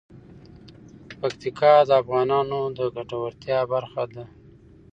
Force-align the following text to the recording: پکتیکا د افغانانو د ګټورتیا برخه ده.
پکتیکا 1.19 1.73
د 1.87 1.89
افغانانو 2.01 2.59
د 2.77 2.79
ګټورتیا 2.95 3.59
برخه 3.73 4.03
ده. 4.13 4.25